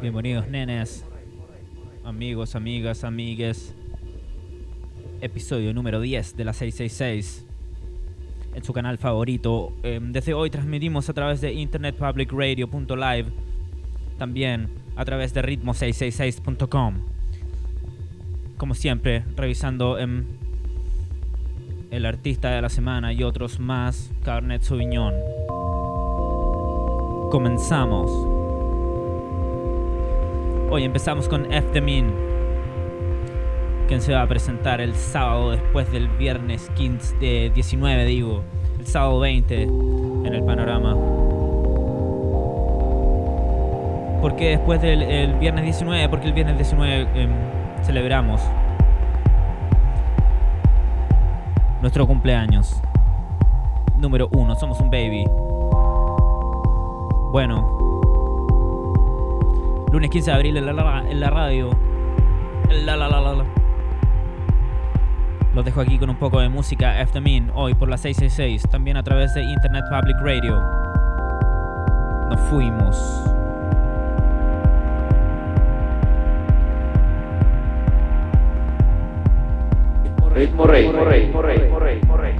[0.00, 1.04] Bienvenidos nenes,
[2.04, 3.74] amigos, amigas, amigues.
[5.20, 7.46] Episodio número 10 de la 666.
[8.54, 9.72] En su canal favorito.
[9.84, 13.28] Em, desde hoy transmitimos a través de internetpublicradio.live.
[14.18, 16.94] También a través de ritmo666.com.
[18.56, 20.24] Como siempre, revisando em,
[21.92, 24.10] el artista de la semana y otros más.
[24.24, 25.37] Carnet Sauvignon.
[27.30, 28.10] Comenzamos.
[30.70, 32.10] Hoy empezamos con F the Min,
[33.86, 38.42] quien se va a presentar el sábado después del viernes 15 de 19, digo,
[38.78, 40.94] el sábado 20 en el panorama.
[44.22, 46.08] ¿Por qué después del el viernes 19?
[46.08, 47.30] Porque el viernes 19 em,
[47.82, 48.40] celebramos
[51.82, 52.80] nuestro cumpleaños.
[53.98, 55.26] Número 1, somos un baby.
[57.30, 57.60] Bueno,
[59.92, 61.70] lunes 15 de abril en la, en la radio.
[62.70, 63.44] La, la, la.
[65.54, 68.96] Los dejo aquí con un poco de música After Min, hoy por la 666, también
[68.96, 70.58] a través de Internet Public Radio.
[72.30, 72.96] Nos fuimos.
[80.34, 81.04] Ritmo rey, ritmo
[81.42, 82.36] rey, ritmo rey,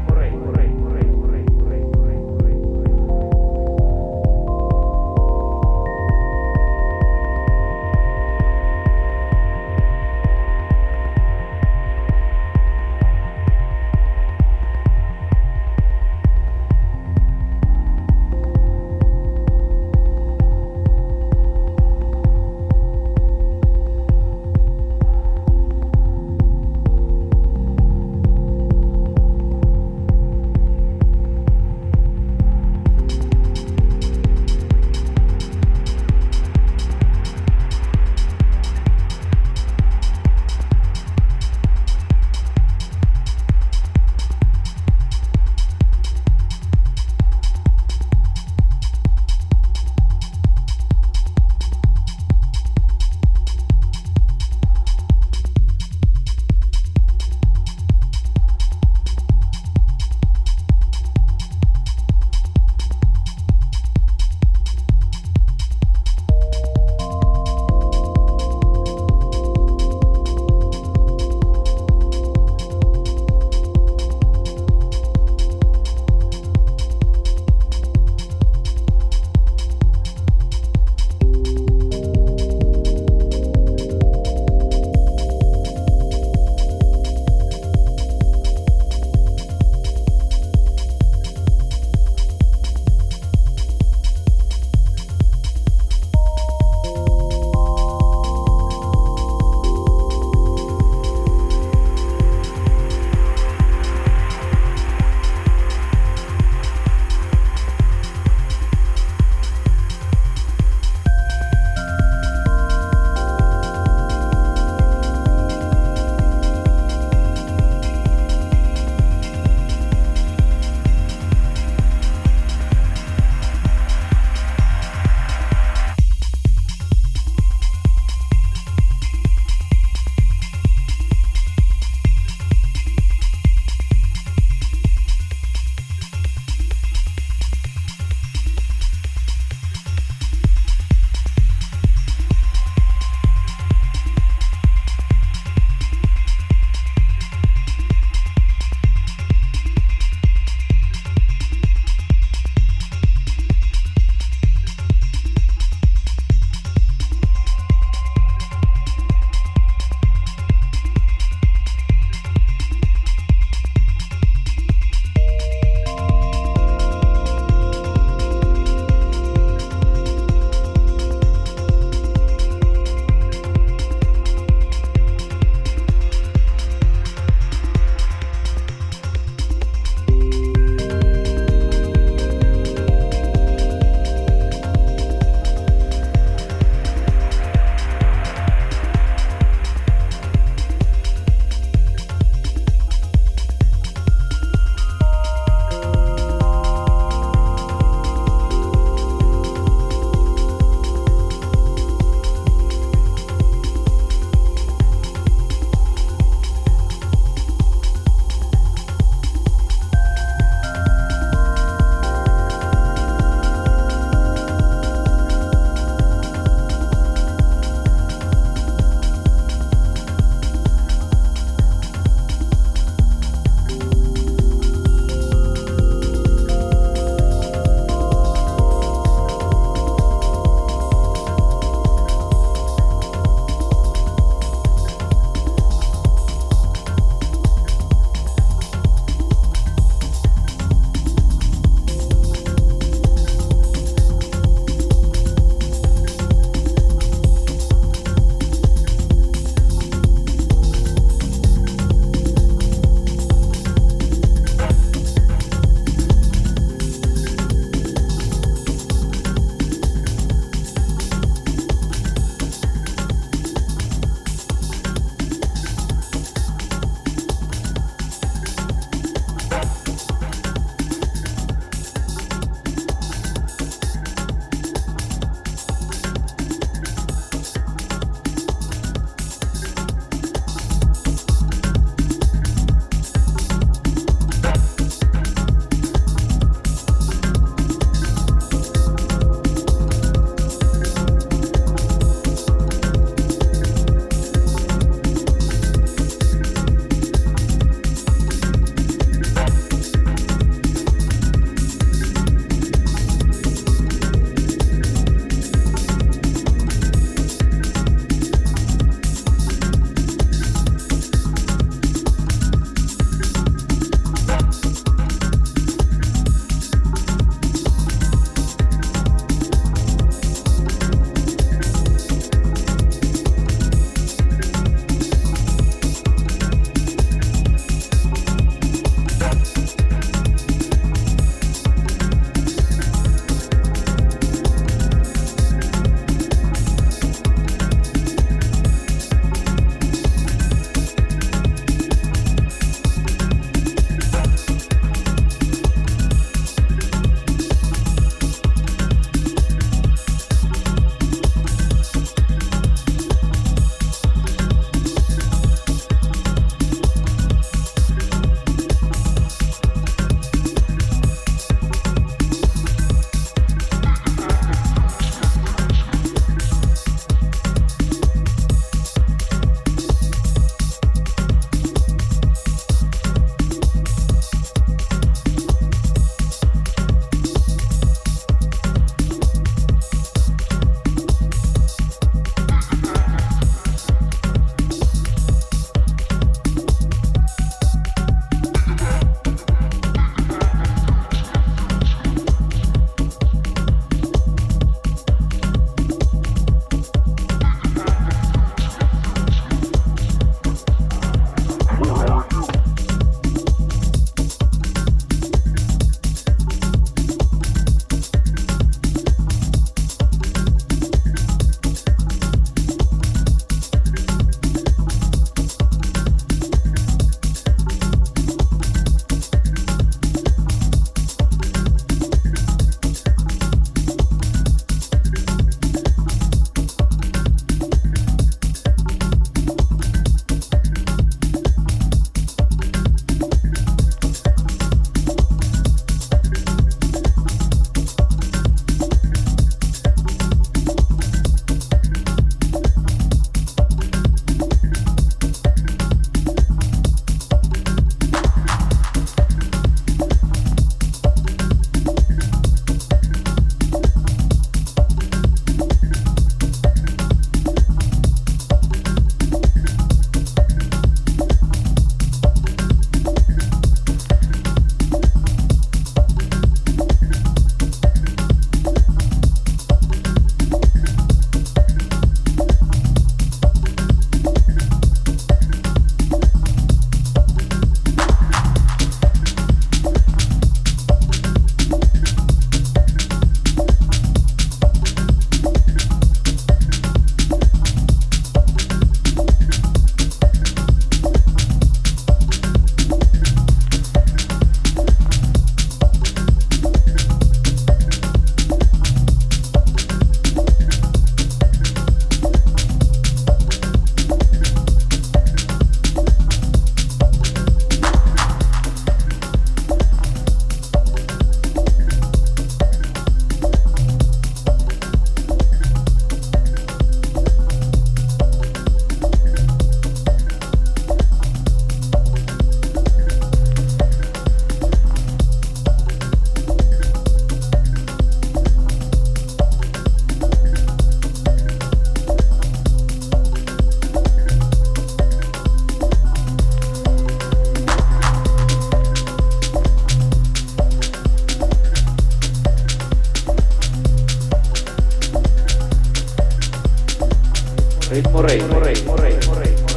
[547.91, 549.68] ritmo rey, ritmo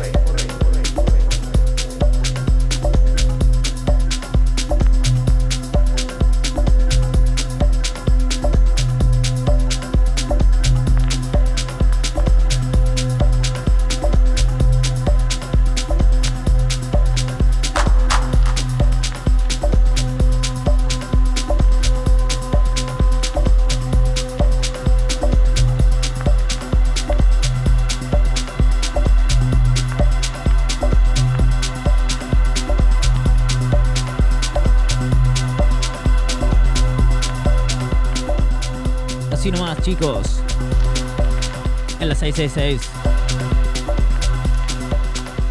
[42.34, 42.90] 666.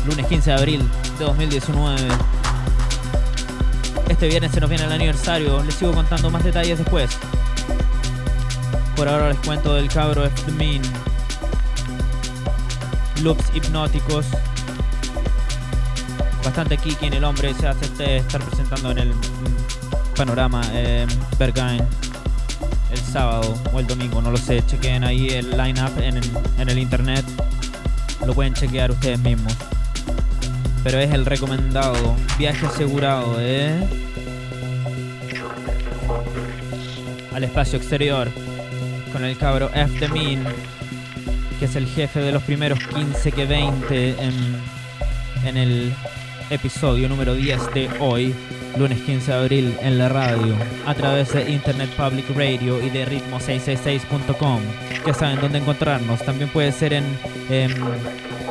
[0.07, 2.09] Lunes 15 de abril de 2019.
[4.09, 5.63] Este viernes se nos viene el aniversario.
[5.63, 7.11] Les sigo contando más detalles después.
[8.97, 10.83] Por ahora les cuento del cabro Mean.
[13.23, 14.27] Loops hipnóticos.
[16.45, 17.55] Bastante kiki en el hombre.
[17.55, 21.07] Se hace este estar presentando en el mm, panorama eh,
[23.11, 24.65] sábado o el domingo, no lo sé.
[24.67, 26.21] Chequen ahí el lineup en,
[26.59, 27.25] en el internet.
[28.27, 29.55] Lo pueden chequear ustedes mismos.
[30.83, 32.17] Pero es el recomendado.
[32.39, 33.79] Viaje asegurado, ¿eh?
[37.35, 38.29] Al espacio exterior.
[39.13, 40.45] Con el cabro F the Mean.
[41.59, 44.63] Que es el jefe de los primeros 15 que 20 en,
[45.45, 45.93] en el
[46.51, 48.35] episodio número 10 de hoy
[48.77, 50.55] lunes 15 de abril en la radio,
[50.87, 54.61] a través de Internet Public Radio y de ritmo666.com.
[55.07, 56.23] Ya saben dónde encontrarnos.
[56.23, 57.05] También puede ser en,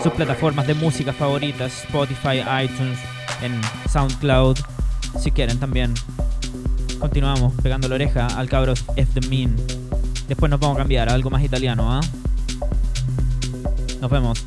[0.03, 2.99] sus plataformas de música favoritas, Spotify, iTunes,
[3.41, 4.57] en SoundCloud,
[5.19, 5.93] si quieren también.
[6.99, 9.55] Continuamos pegando la oreja al cabro F the Mean.
[10.27, 12.01] Después nos vamos a cambiar a algo más italiano, ¿ah?
[14.01, 14.45] Nos vemos.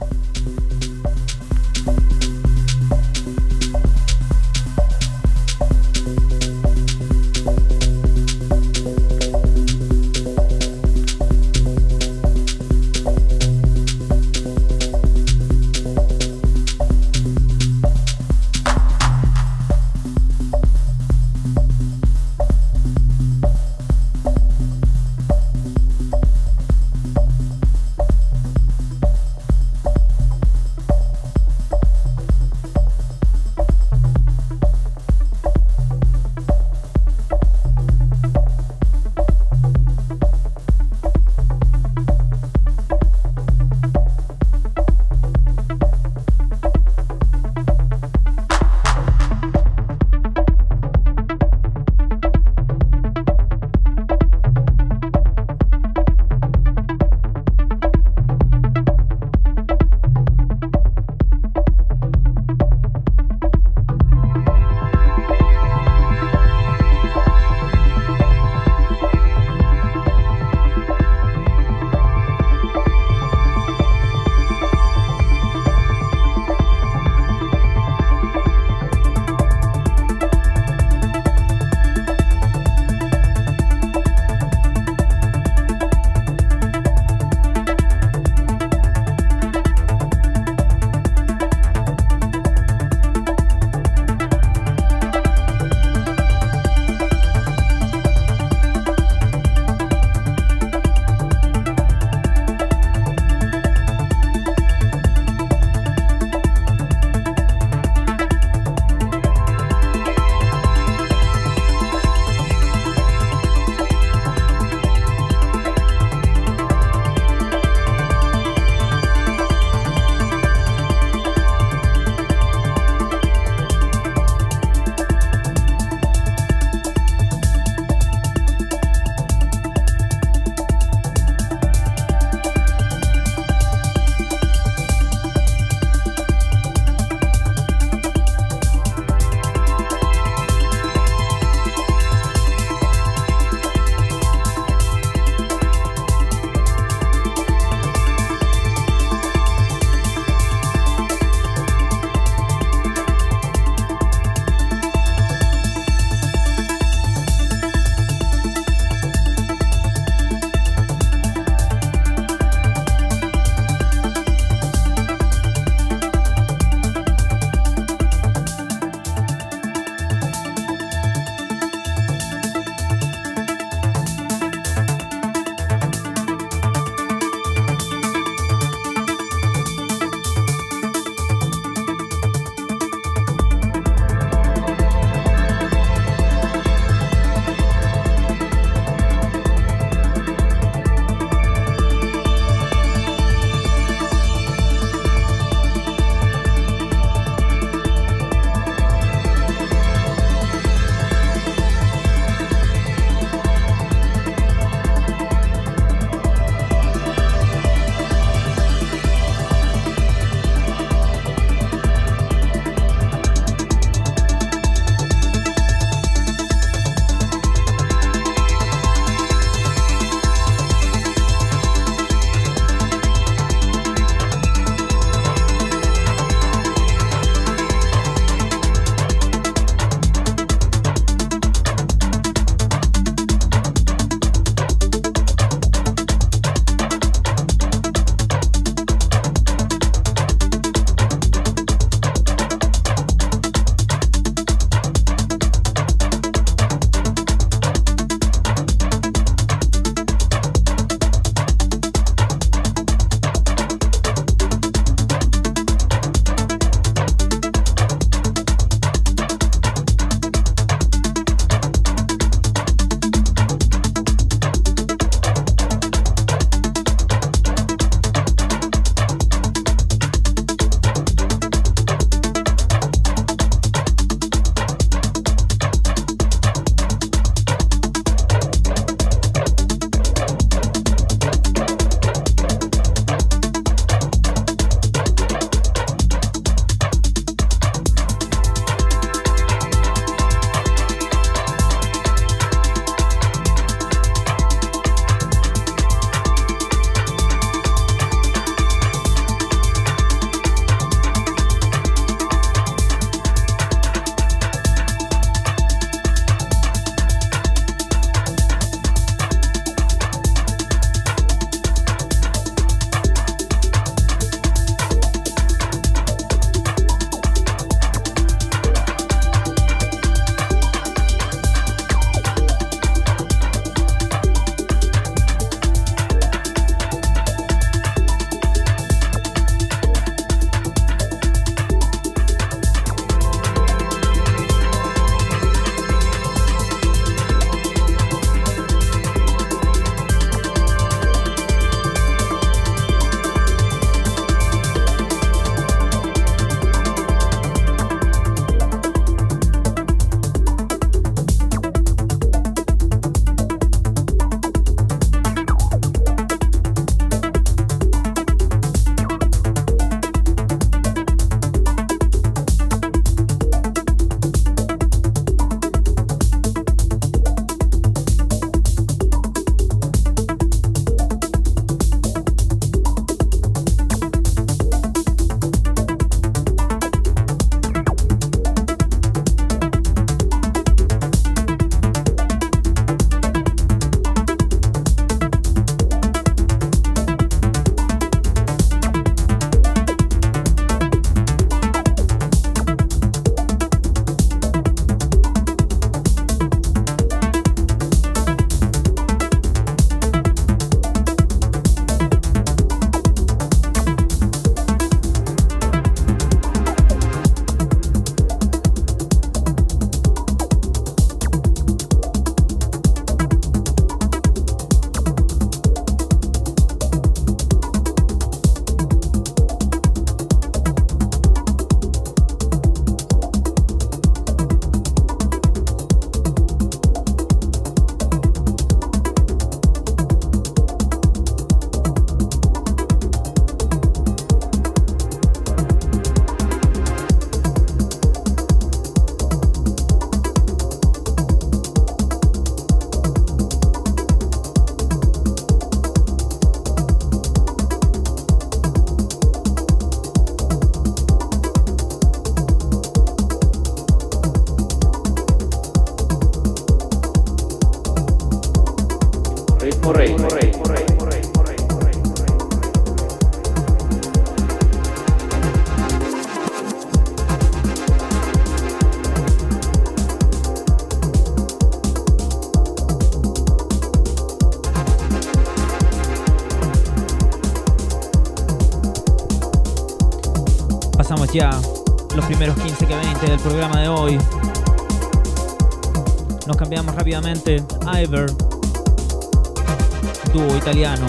[490.32, 491.06] Dúo italiano.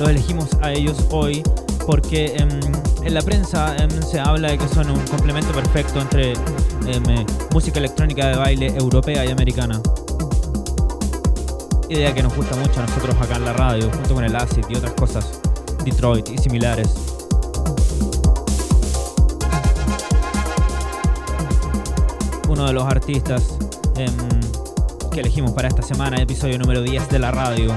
[0.00, 1.42] Los elegimos a ellos hoy
[1.86, 2.48] porque em,
[3.02, 7.78] en la prensa em, se habla de que son un complemento perfecto entre em, música
[7.78, 9.80] electrónica de baile europea y americana.
[11.88, 14.64] Idea que nos gusta mucho a nosotros acá en la radio, junto con el acid
[14.68, 15.40] y otras cosas,
[15.84, 16.94] Detroit y similares.
[22.48, 23.58] Uno de los artistas
[25.18, 27.74] que elegimos para esta semana, episodio número 10 de la radio.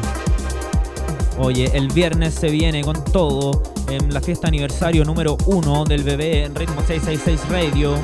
[1.39, 6.43] Oye, el viernes se viene con todo en la fiesta aniversario número 1 del bebé
[6.43, 7.95] en Ritmo 666 Radio.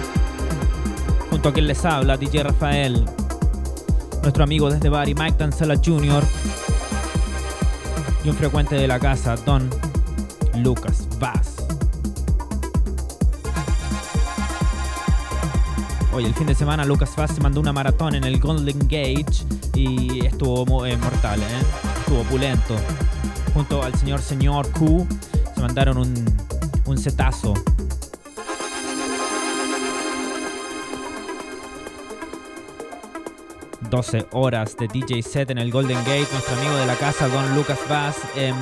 [1.30, 3.06] Junto a quien les habla, DJ Rafael.
[4.24, 6.24] Nuestro amigo desde Bari, Mike Tansela Jr.
[8.24, 9.70] Y un frecuente de la casa, Don
[10.56, 11.57] Lucas Vaz.
[16.26, 19.26] El fin de semana, Lucas Vaz se mandó una maratón en el Golden Gate
[19.76, 21.46] y estuvo eh, mortal, ¿eh?
[22.00, 22.76] estuvo opulento.
[23.54, 25.08] Junto al señor señor Q
[25.54, 26.14] se mandaron un,
[26.86, 27.54] un setazo.
[33.90, 36.28] ...12 horas de DJ set en el Golden Gate...
[36.34, 38.18] ...nuestro amigo de la casa, Don Lucas Bass...
[38.36, 38.56] Em,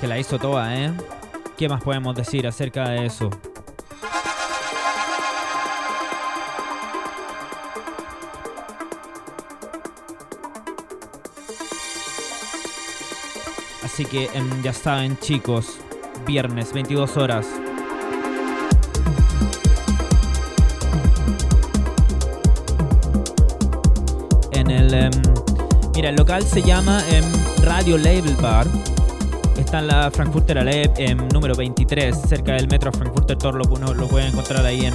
[0.00, 0.92] ...que la hizo toda, ¿eh?
[1.56, 3.30] ¿Qué más podemos decir acerca de eso?
[14.00, 15.76] Así que em, ya saben chicos,
[16.26, 17.46] viernes 22 horas.
[24.52, 24.94] En el...
[24.94, 25.10] Em,
[25.94, 27.22] mira, el local se llama em,
[27.62, 28.66] Radio Label Bar.
[29.58, 30.88] Está en la Frankfurter Allee
[31.34, 33.54] número 23, cerca del metro Frankfurter Tor.
[33.54, 34.94] Lo, lo pueden encontrar ahí en,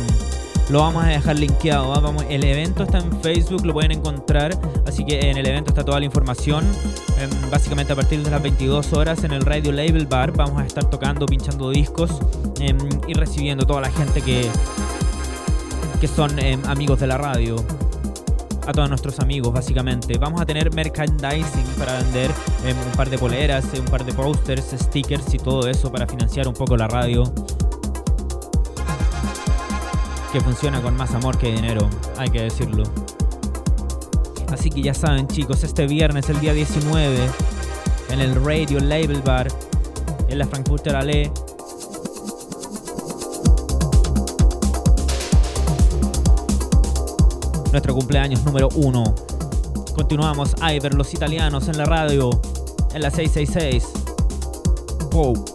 [0.70, 1.90] lo vamos a dejar linkeado.
[2.02, 4.58] Vamos, el evento está en Facebook, lo pueden encontrar.
[4.86, 6.66] Así que en el evento está toda la información.
[7.20, 10.66] Em, básicamente a partir de las 22 horas en el Radio Label Bar vamos a
[10.66, 12.12] estar tocando, pinchando discos
[12.60, 14.50] em, y recibiendo toda la gente que,
[16.02, 17.56] que son em, amigos de la radio.
[18.68, 20.18] A todos nuestros amigos, básicamente.
[20.18, 22.32] Vamos a tener merchandising para vender
[22.64, 26.56] un par de poleras, un par de posters, stickers y todo eso para financiar un
[26.56, 27.32] poco la radio
[30.36, 32.84] que funciona con más amor que dinero, hay que decirlo.
[34.52, 37.30] Así que ya saben chicos, este viernes, el día 19,
[38.10, 39.48] en el Radio Label Bar,
[40.28, 41.32] en la Frankfurter Allee,
[47.72, 49.16] nuestro cumpleaños número uno.
[49.96, 52.42] Continuamos Iver, los italianos en la radio,
[52.94, 53.86] en la 666.
[55.12, 55.55] Wow.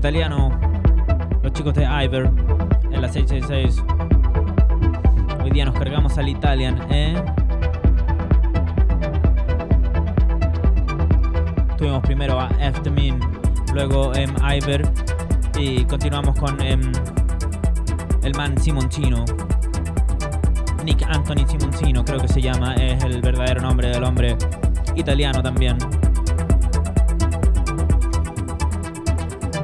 [0.00, 0.58] Italiano.
[1.42, 2.30] Los chicos de Iver
[2.90, 3.84] en la 666.
[5.44, 7.22] Hoy día nos cargamos al Italian, ¿eh?
[11.76, 13.20] Tuvimos primero a Eftemin,
[13.74, 14.90] luego em, Iver
[15.58, 16.80] y continuamos con em,
[18.22, 19.26] el man Simoncino.
[20.82, 24.34] Nick Anthony Simoncino, creo que se llama, es el verdadero nombre del hombre
[24.96, 25.76] italiano también.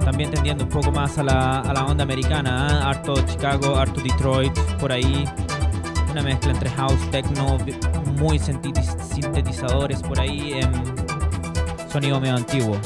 [0.07, 2.81] También tendiendo un poco más a la, a la onda americana, ¿eh?
[2.85, 5.25] harto Chicago, harto Detroit, por ahí.
[6.13, 7.59] Una mezcla entre house, techno,
[8.17, 10.61] muy sintetiz- sintetizadores por ahí.
[10.61, 10.73] em,
[11.91, 12.79] sonido medio antiguo.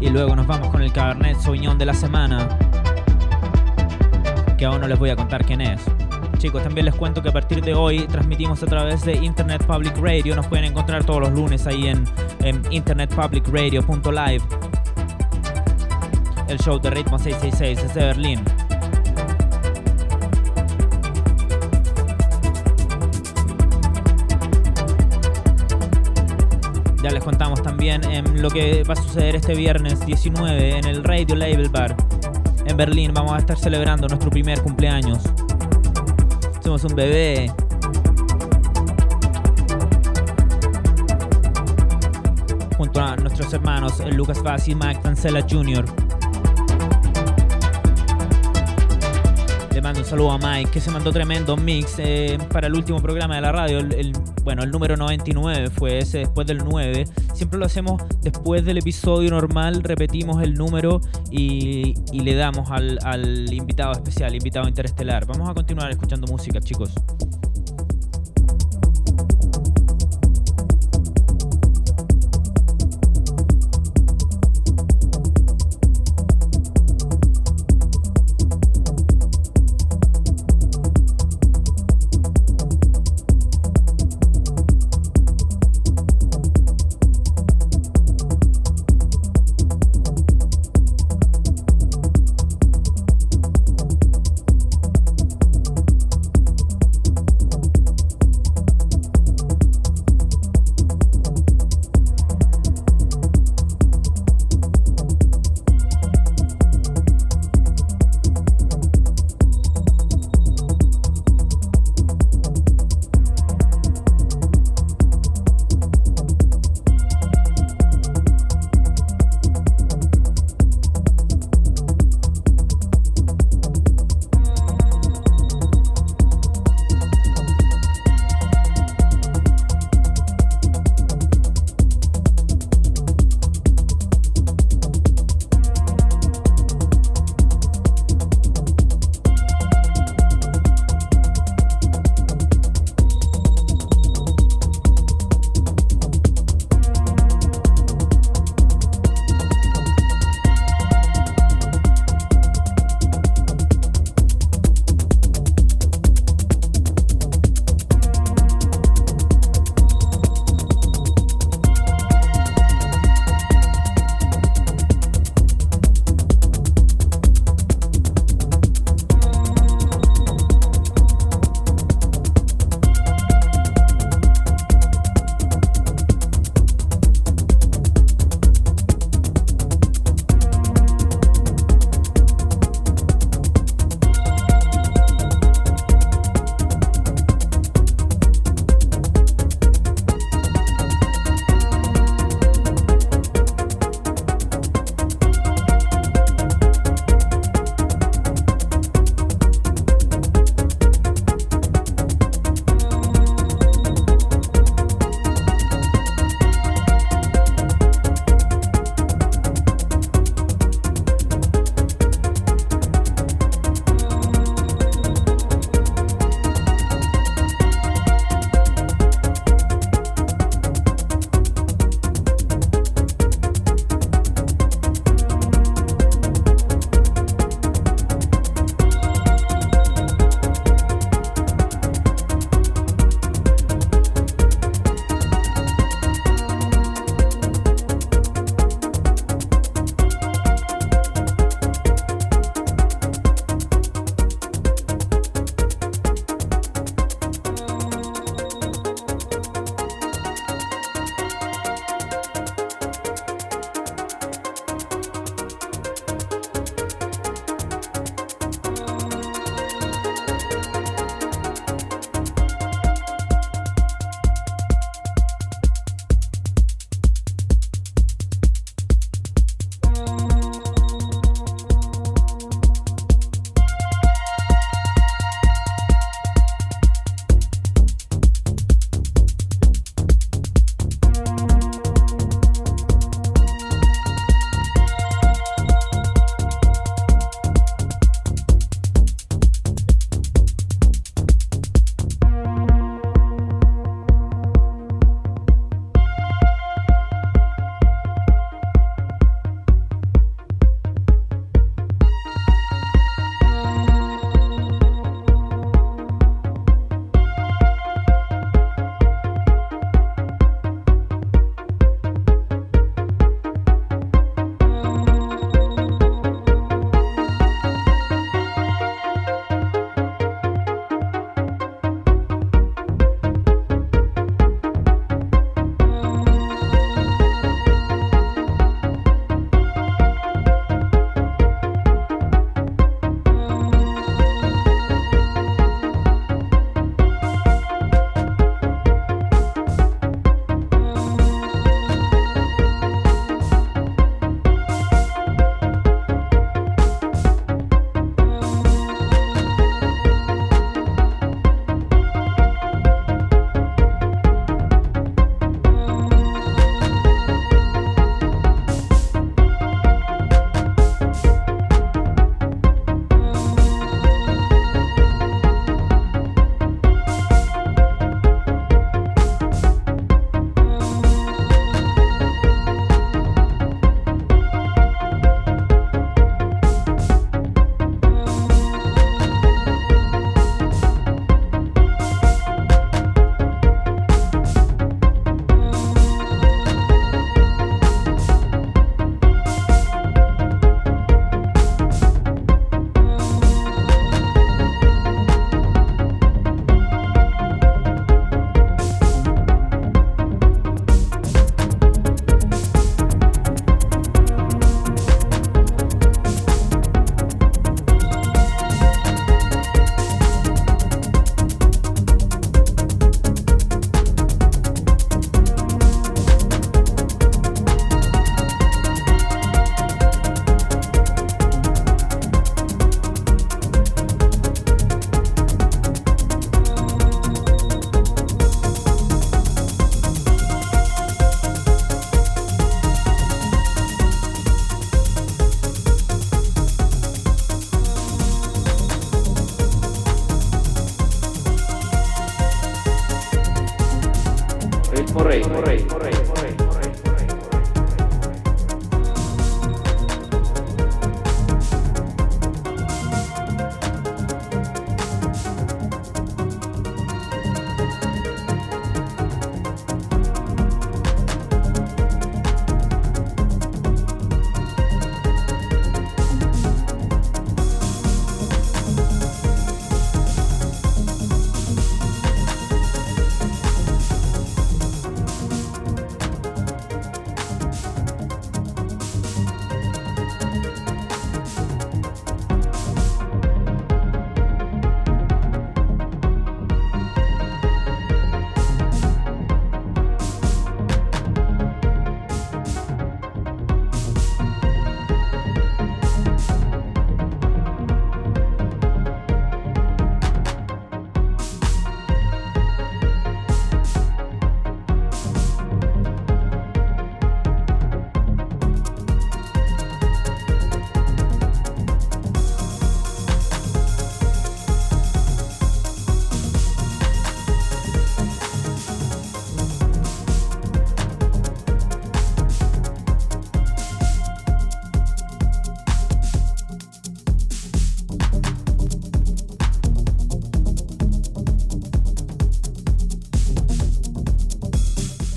[0.00, 2.48] Y luego nos vamos con el Cabernet Sauvignon de la semana.
[4.56, 5.80] Que aún no les voy a contar quién es.
[6.46, 9.96] Chicos, también les cuento que a partir de hoy transmitimos a través de Internet Public
[9.96, 10.36] Radio.
[10.36, 12.04] Nos pueden encontrar todos los lunes ahí en,
[12.44, 14.44] en internetpublicradio.live.
[16.46, 18.44] El show de Ritmo 666 desde Berlín.
[27.02, 31.02] Ya les contamos también em, lo que va a suceder este viernes 19 en el
[31.02, 31.96] Radio Label Bar
[32.66, 33.10] en Berlín.
[33.12, 35.24] Vamos a estar celebrando nuestro primer cumpleaños.
[36.66, 37.46] Somos un bebé.
[42.76, 45.84] Junto a nuestros hermanos Lucas Vaz y Mike Tancella Jr.
[49.86, 53.36] mando un saludo a Mike que se mandó tremendo mix eh, para el último programa
[53.36, 53.78] de la radio.
[54.42, 57.04] Bueno, el número 99 fue ese después del 9.
[57.34, 63.92] Siempre lo hacemos después del episodio normal, repetimos el número y, le damos al invitado
[63.92, 65.24] especial, invitado interestelar.
[65.24, 66.92] Vamos a continuar escuchando música, chicos.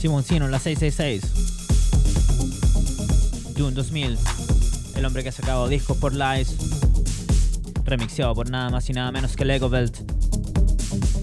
[0.10, 1.22] Simoncino, la 666.
[3.56, 4.18] June 2000.
[4.96, 6.56] El hombre que ha sacado discos por Lies.
[7.84, 9.96] Remixeado por nada más y nada menos que Lego Belt.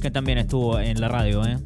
[0.00, 1.58] Que también estuvo en la radio, ¿eh?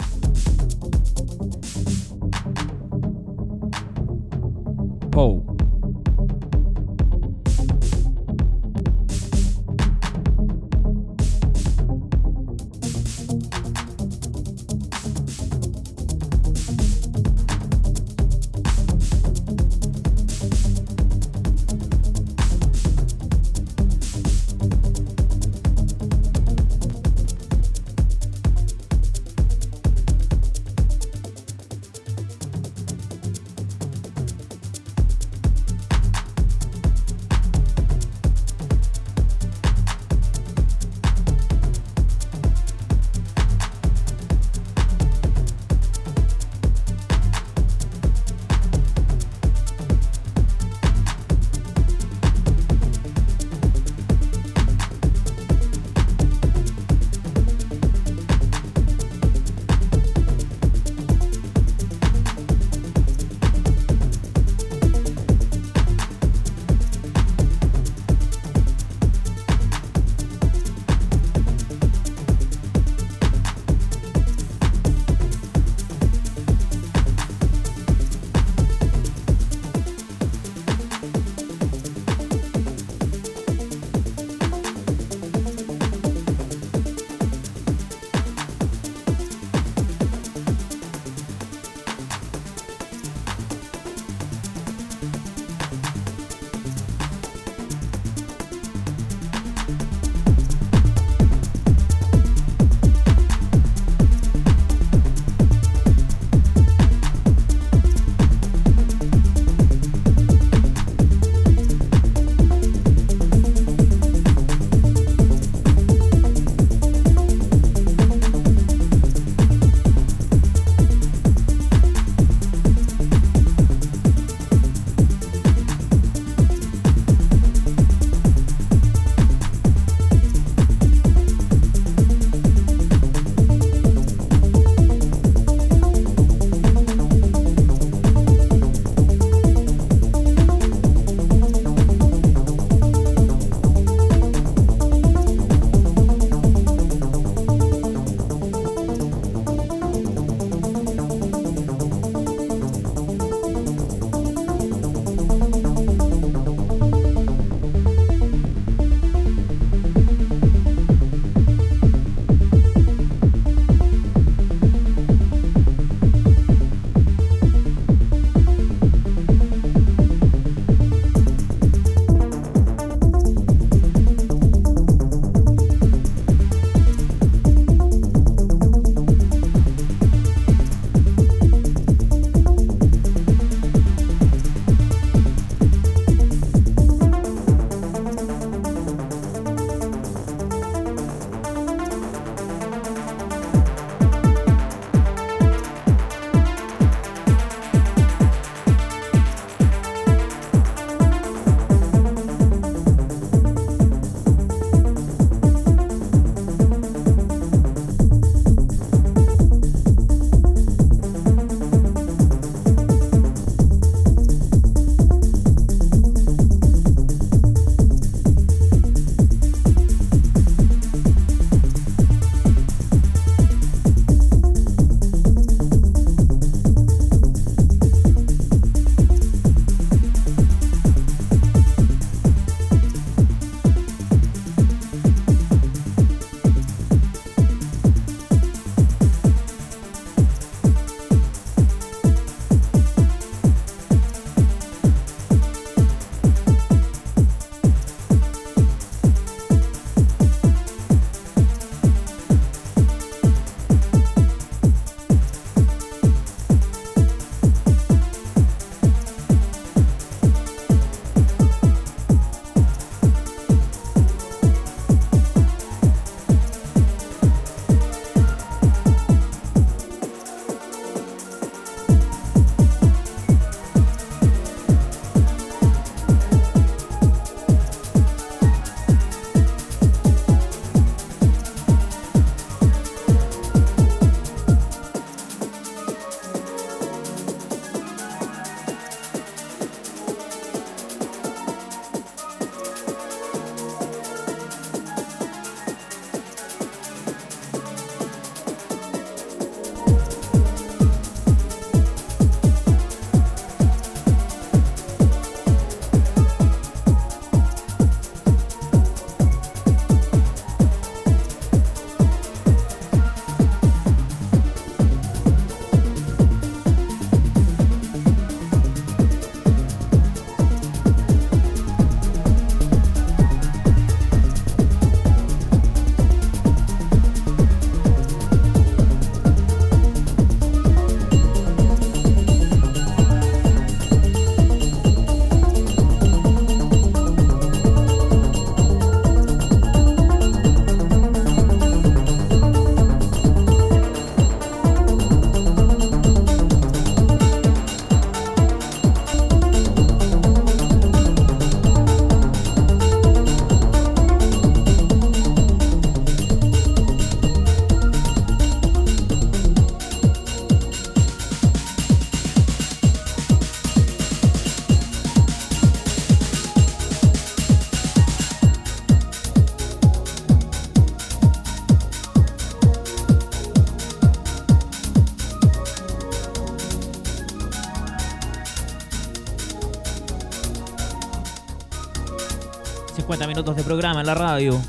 [383.41, 384.61] Minutos de programa en la radio.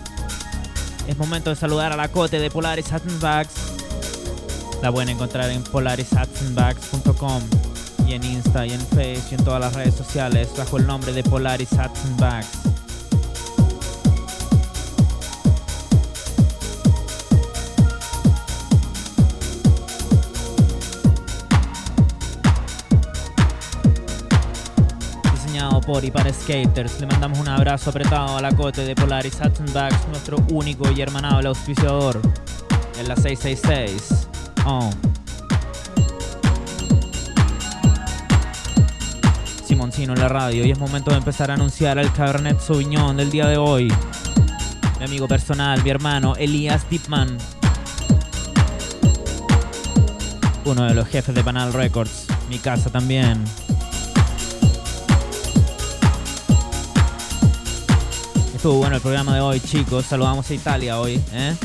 [1.06, 3.54] Es momento de saludar a la cote de Polaris Bags.
[4.82, 7.42] La pueden encontrar en polarishatsenbags.com
[8.08, 11.12] y en Insta y en Facebook y en todas las redes sociales bajo el nombre
[11.12, 11.68] de Polaris
[12.18, 12.71] Bags.
[25.82, 27.00] Por y para skaters.
[27.00, 29.38] Le mandamos un abrazo apretado a la cote de Polaris
[29.74, 32.22] Bags, nuestro único y hermanable auspiciador
[33.00, 34.28] en la 666.
[34.66, 34.90] Oh.
[39.66, 43.32] Simoncino en la radio y es momento de empezar a anunciar el Cabernet Sauvignon del
[43.32, 43.92] día de hoy.
[45.00, 47.38] Mi amigo personal, mi hermano Elías Dipman.
[50.66, 52.28] Uno de los jefes de Panal Records.
[52.50, 53.44] Mi casa también.
[58.64, 60.06] Bueno el programa de hoy, chicos.
[60.06, 61.56] Saludamos a Italia hoy, ¿eh?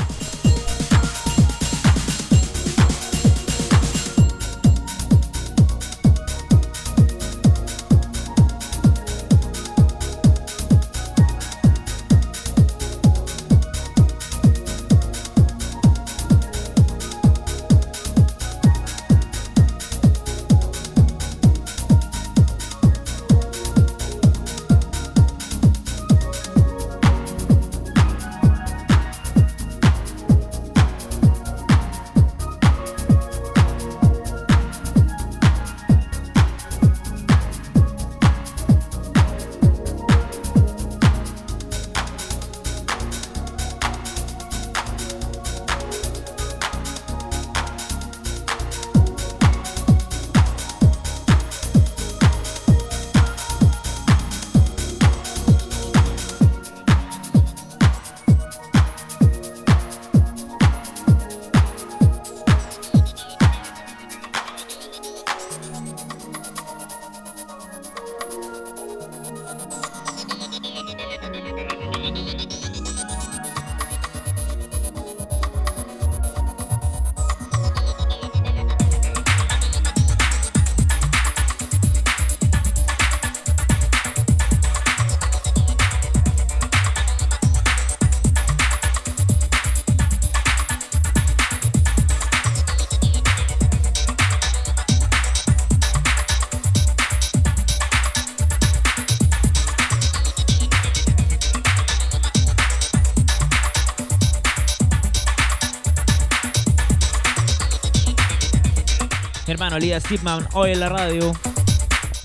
[109.77, 111.31] Hermano Elías Zipman hoy en la radio,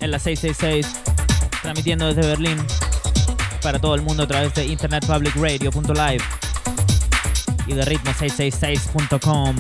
[0.01, 0.87] en la 666,
[1.61, 2.57] transmitiendo desde Berlín
[3.63, 6.25] para todo el mundo a través de internetpublicradio.live
[7.67, 9.57] y de ritmo666.com.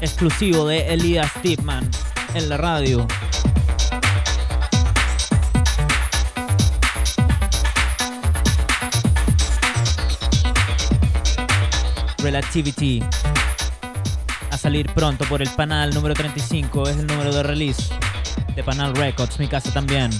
[0.00, 1.90] Exclusivo de Elías Tipman
[2.34, 3.06] en la radio.
[12.40, 13.02] Relativity
[14.50, 17.92] a salir pronto por el Panal número 35 es el número de release
[18.56, 20.10] de Panal Records, mi casa también.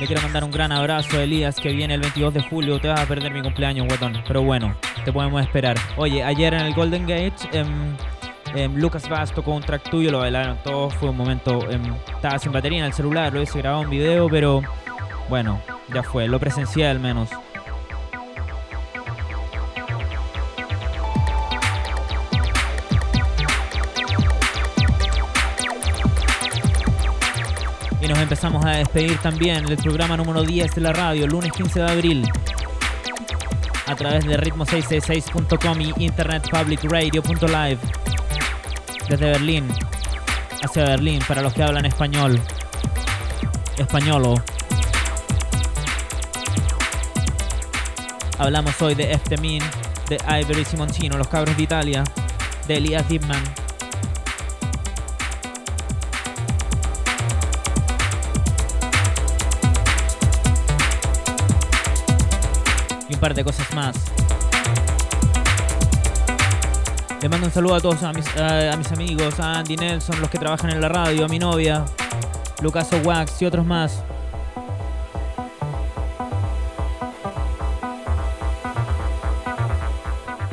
[0.00, 2.80] Le quiero mandar un gran abrazo Elías que viene el 22 de julio.
[2.80, 4.20] Te vas a perder mi cumpleaños, guatón.
[4.26, 5.76] Pero bueno, te podemos esperar.
[5.96, 7.96] Oye, ayer en el Golden Gate, em,
[8.56, 10.92] em, Lucas Vaz tocó un track tuyo, lo bailaron todos.
[10.94, 11.70] Fue un momento.
[11.70, 14.62] Em, estaba sin batería en el celular, lo hice grabado un video, pero
[15.32, 15.62] bueno,
[15.94, 17.30] ya fue, lo presencié al menos.
[27.98, 31.80] Y nos empezamos a despedir también del programa número 10 de la radio, lunes 15
[31.80, 32.28] de abril,
[33.86, 37.78] a través de ritmo666.com y internetpublicradio.live,
[39.08, 39.66] desde Berlín,
[40.62, 42.38] hacia Berlín, para los que hablan español,
[43.78, 44.34] españolo.
[48.38, 49.62] Hablamos hoy de Eftemin,
[50.08, 52.02] de Ivory Simoncino, Los Cabros de Italia,
[52.66, 53.42] de Elias Dipman.
[63.08, 63.96] Y un par de cosas más.
[67.20, 70.28] Le mando un saludo a todos a mis, a mis amigos, a Andy Nelson, los
[70.28, 71.84] que trabajan en la radio, a mi novia,
[72.60, 74.02] Lucas Wax y otros más.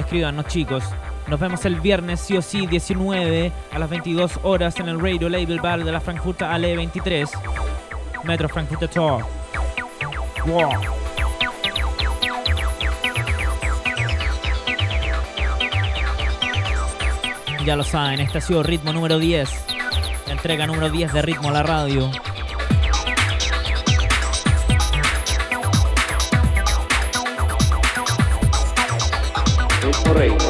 [0.09, 0.83] Escríbanos chicos
[1.27, 5.29] Nos vemos el viernes, sí o sí, 19 a las 22 horas en el Radio
[5.29, 7.29] Label Bar de la Frankfurter Allee 23.
[8.23, 9.23] Metro Frankfurter Tor.
[10.47, 10.71] Wow.
[17.63, 19.47] Ya lo saben, este ha sido ritmo número 10.
[20.25, 22.09] La entrega número 10 de Ritmo a la Radio.
[30.13, 30.48] Rey.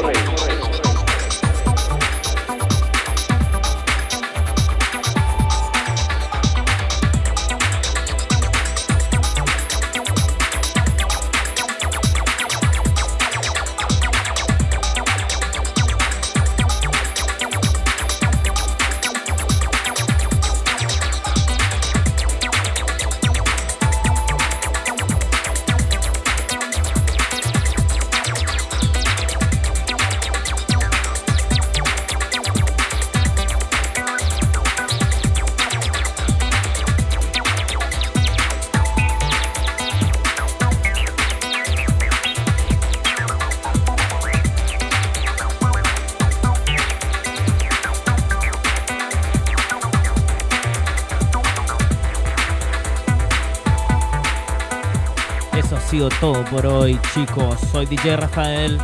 [57.12, 57.58] Chicos.
[57.70, 58.78] Soy DJ Rafael.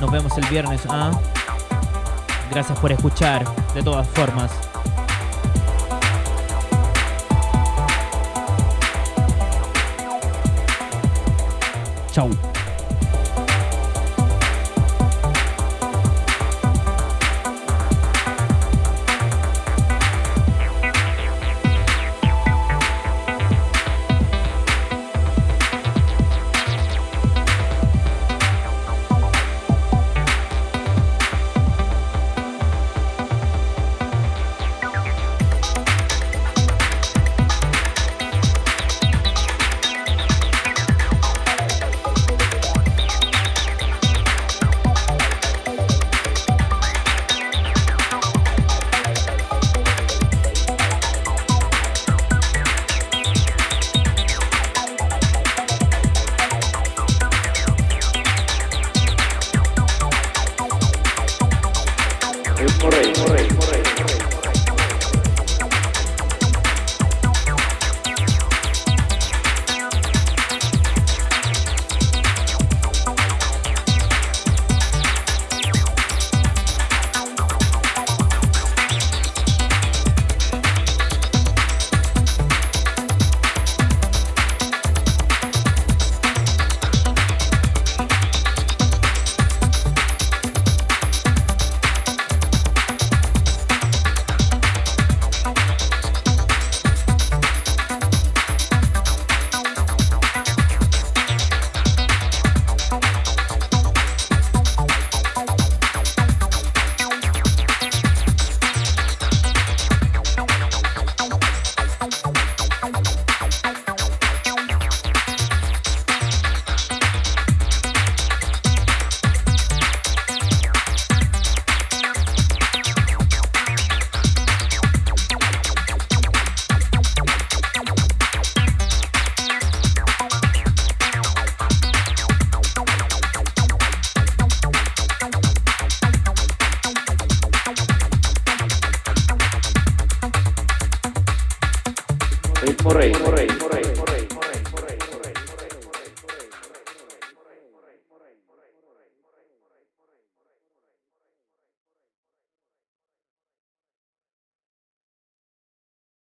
[0.00, 0.82] Nos vemos el viernes.
[0.88, 1.10] ¿ah?
[2.50, 3.44] Gracias por escuchar,
[3.74, 4.50] de todas formas.